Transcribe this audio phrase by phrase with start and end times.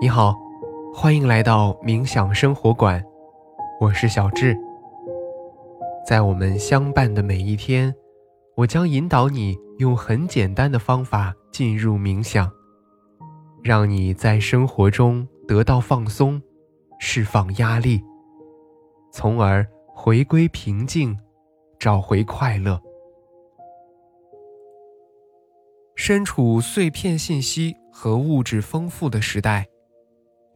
[0.00, 0.36] 你好，
[0.92, 3.02] 欢迎来到冥想生活馆，
[3.80, 4.58] 我是小智。
[6.06, 7.94] 在我们相伴的每一天，
[8.56, 12.50] 我将引导你用很简单的方法进入冥想，
[13.62, 16.42] 让你在生活中得到放松，
[16.98, 18.02] 释放压力，
[19.12, 21.16] 从而回归平静，
[21.78, 22.78] 找回快乐。
[25.94, 29.64] 身处碎片信息和物质丰富的时代。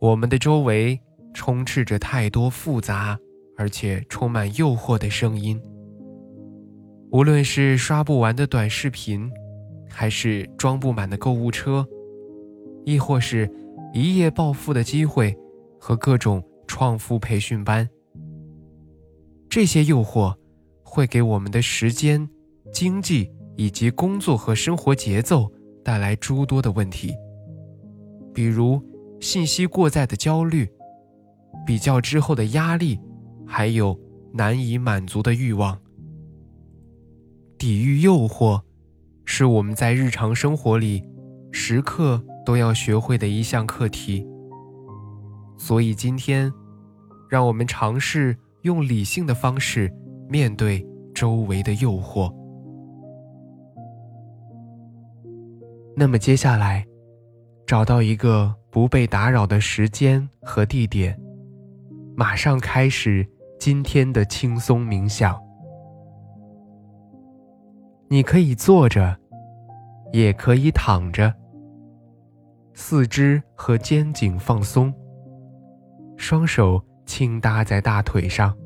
[0.00, 1.00] 我们的周围
[1.34, 3.18] 充斥着太多复杂
[3.56, 5.60] 而且充满诱惑的声音，
[7.10, 9.28] 无论是刷不完的短视频，
[9.90, 11.84] 还是装不满的购物车，
[12.84, 13.50] 亦或是
[13.92, 15.36] 一夜暴富的机会
[15.80, 17.88] 和各种创富培训班，
[19.48, 20.32] 这些诱惑
[20.84, 22.28] 会给我们的时间、
[22.72, 25.50] 经济以及工作和生活节奏
[25.84, 27.12] 带来诸多的问题，
[28.32, 28.80] 比如。
[29.20, 30.70] 信息过载的焦虑，
[31.66, 33.00] 比较之后的压力，
[33.47, 33.98] 还有
[34.33, 35.78] 难以满足的欲望。
[37.58, 38.62] 抵御诱惑，
[39.24, 41.02] 是我们在日常生活里
[41.50, 44.24] 时刻都要学会的一项课题。
[45.56, 46.52] 所以今天，
[47.28, 49.92] 让我们尝试用理性的方式
[50.28, 52.33] 面对周围的诱惑。
[55.96, 56.86] 那么接下来，
[57.66, 58.58] 找到一个。
[58.70, 61.19] 不被打扰的时间和地点，
[62.14, 63.27] 马上开始
[63.58, 65.41] 今天的轻松冥想。
[68.08, 69.16] 你可以坐着，
[70.12, 71.34] 也可以躺着，
[72.74, 74.92] 四肢和肩颈放松，
[76.16, 78.56] 双手轻搭在大腿上，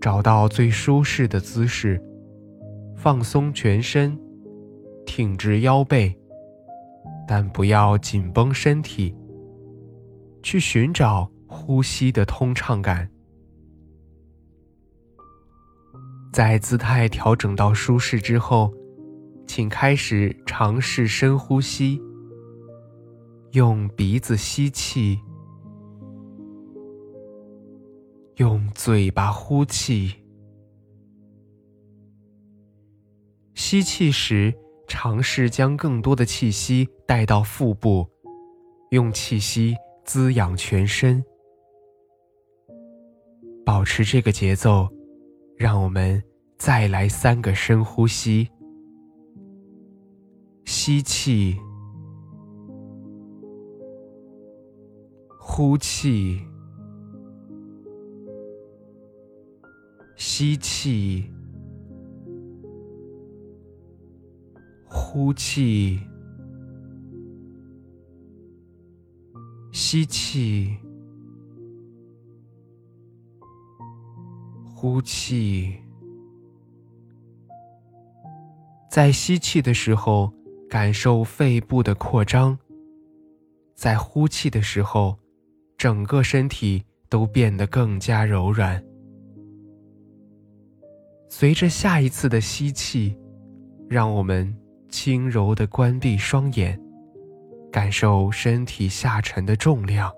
[0.00, 2.02] 找到最舒适的姿势，
[2.96, 4.18] 放松全身，
[5.04, 6.18] 挺直腰背。
[7.26, 9.14] 但不要紧绷身体，
[10.42, 13.10] 去寻找呼吸的通畅感。
[16.32, 18.72] 在姿态调整到舒适之后，
[19.46, 22.00] 请开始尝试深呼吸。
[23.52, 25.20] 用鼻子吸气，
[28.36, 30.14] 用嘴巴呼气。
[33.54, 34.54] 吸气时。
[34.86, 38.06] 尝试将更多的气息带到腹部，
[38.90, 41.22] 用气息滋养全身。
[43.64, 44.88] 保持这个节奏，
[45.56, 46.22] 让我们
[46.58, 48.48] 再来三个深呼吸：
[50.64, 51.58] 吸气，
[55.40, 56.40] 呼气，
[60.16, 61.30] 吸气。
[64.96, 66.00] 呼气，
[69.94, 70.76] 吸气，
[74.74, 75.72] 呼气。
[78.90, 80.32] 在吸气的时候，
[80.68, 82.58] 感受肺部的扩张；
[83.76, 85.16] 在呼气的时候，
[85.78, 88.82] 整个身体都变得更加柔软。
[91.28, 93.16] 随着下一次的吸气，
[93.88, 94.52] 让我们。
[94.90, 96.80] 轻柔地关闭双眼，
[97.74, 100.14] 感受身体下沉的重量。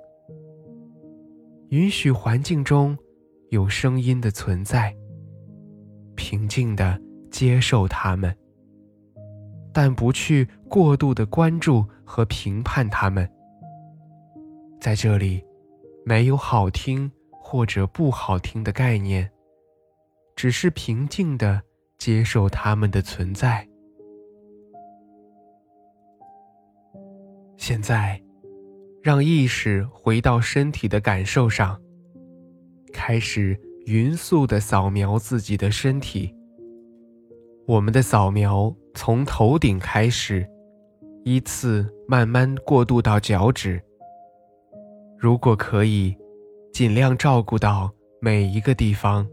[1.70, 2.94] 允许环境中
[3.48, 4.94] 有声音的存在，
[6.14, 7.00] 平静地
[7.30, 8.36] 接受它们，
[9.72, 13.26] 但不去过度的关注和评判它们。
[14.78, 15.42] 在这里，
[16.04, 19.30] 没有好听或者不好听的概念，
[20.36, 21.62] 只是平静地
[21.96, 23.66] 接受它们的存在。
[27.56, 28.22] 现在，
[29.02, 31.80] 让意识回到身体的感受上，
[32.92, 36.32] 开始匀速的扫描自己的身体。
[37.66, 40.46] 我们的扫描从头顶开始，
[41.24, 43.82] 依次慢慢过渡到脚趾。
[45.18, 46.16] 如果可以，
[46.72, 47.90] 尽量照顾到
[48.20, 49.26] 每一个地方。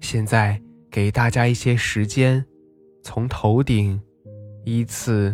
[0.00, 0.60] 现在
[0.90, 2.44] 给大家一些时间。
[3.08, 4.02] 从头顶
[4.64, 5.32] 依次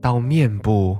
[0.00, 0.98] 到面部，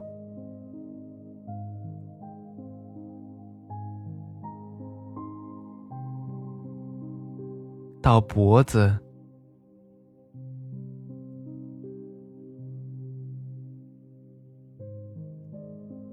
[8.00, 8.96] 到脖子，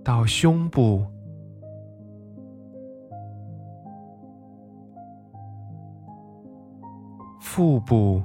[0.04, 1.06] 到胸部，
[7.40, 8.20] 腹部。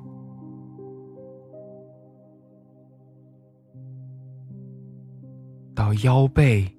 [5.74, 6.70] 到腰背，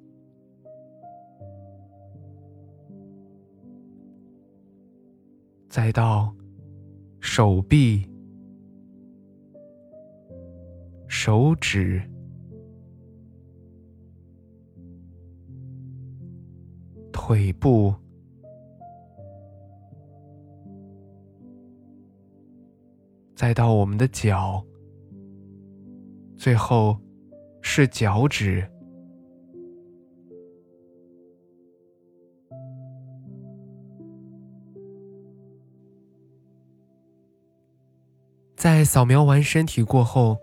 [5.68, 6.33] 再到
[7.19, 8.09] 手臂、
[11.07, 12.01] 手指、
[17.12, 17.94] 腿部。
[23.36, 24.65] 再到我们的脚，
[26.38, 26.98] 最后
[27.62, 28.65] 是脚趾。
[38.65, 40.39] 在扫描完身体过后，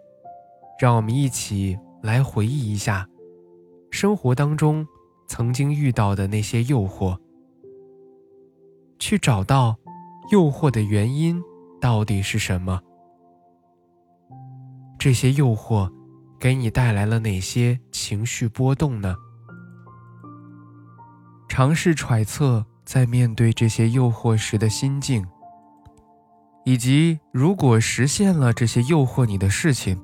[0.78, 3.04] 让我们一起来回忆一下
[3.90, 4.86] 生活当中
[5.26, 7.19] 曾经遇到的那些诱惑，
[9.00, 9.76] 去找到
[10.30, 11.42] 诱惑的原因。
[11.80, 12.80] 到底是什么？
[15.00, 15.90] 这些诱惑
[16.38, 19.16] 给你带来了哪些情绪波动呢？
[21.48, 25.26] 尝试揣测在面对这些诱惑时的心境，
[26.64, 30.00] 以及如果实现了这些诱惑你的事情，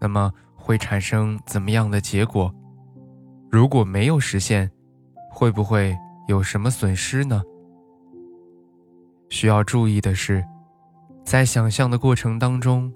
[0.00, 2.54] 那么会产生怎么样的结果？
[3.50, 4.70] 如果没有实现，
[5.30, 5.96] 会不会
[6.28, 7.42] 有什么损失呢？
[9.28, 10.44] 需要注意的是。
[11.22, 12.92] 在想象的过程当中，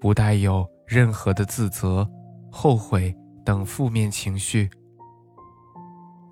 [0.00, 2.06] 不带有任何的自责、
[2.50, 4.68] 后悔等负面情绪。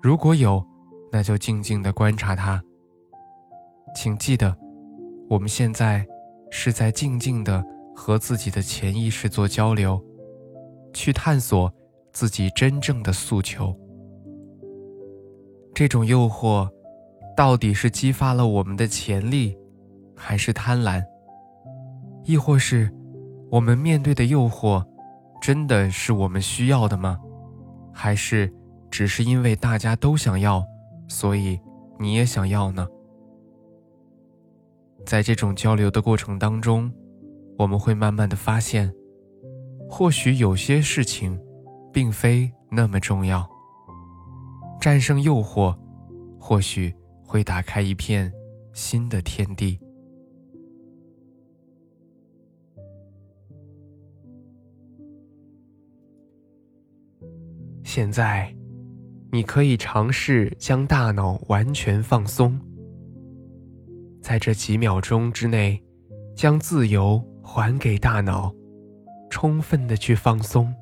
[0.01, 0.63] 如果有，
[1.11, 2.61] 那就静静的观察它。
[3.95, 4.55] 请记得，
[5.29, 6.03] 我们现在
[6.49, 7.63] 是在静静的
[7.95, 10.03] 和自己的潜意识做交流，
[10.91, 11.71] 去探索
[12.11, 13.77] 自己真正的诉求。
[15.75, 16.67] 这种诱惑，
[17.37, 19.55] 到底是激发了我们的潜力，
[20.15, 21.03] 还是贪婪？
[22.23, 22.91] 亦或是，
[23.51, 24.83] 我们面对的诱惑，
[25.39, 27.19] 真的是我们需要的吗？
[27.93, 28.51] 还是
[28.89, 30.63] 只是因为大家都想要，
[31.07, 31.59] 所以
[31.99, 32.87] 你也想要呢？
[35.09, 36.93] 在这种交流的过程当中，
[37.57, 38.93] 我们会慢慢的发现，
[39.89, 41.35] 或许有些事情，
[41.91, 43.43] 并非那么重要。
[44.79, 45.75] 战胜诱惑，
[46.39, 48.31] 或许会打开一片
[48.71, 49.79] 新的天地。
[57.83, 58.55] 现在，
[59.31, 62.61] 你可以尝试将大脑完全放松，
[64.21, 65.81] 在这几秒钟之内，
[66.35, 68.53] 将自由还给大脑，
[69.29, 70.73] 充分的去放松，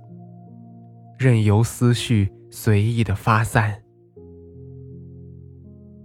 [1.18, 3.84] 任由思绪随意的发散，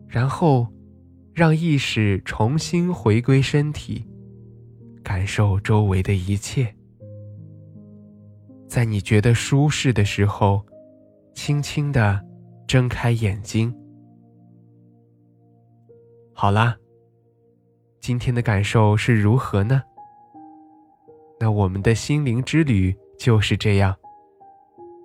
[0.06, 0.66] 然后
[1.34, 4.04] 让意识重新回归身体，
[5.02, 6.74] 感受周围的一切。
[8.68, 10.64] 在你觉得舒适的时候。
[11.34, 12.22] 轻轻的
[12.66, 13.74] 睁开眼睛。
[16.34, 16.76] 好啦，
[18.02, 19.80] 今天的感受是如何呢？
[21.38, 23.94] 那我们的心灵之旅就是这样。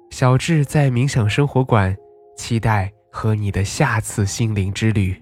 [0.10, 1.96] 小智在冥想生活馆，
[2.36, 5.16] 期待和你的下次心灵之旅。